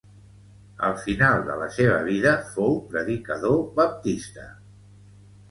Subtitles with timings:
[0.87, 4.49] Al final de la seva vida fou predicador baptista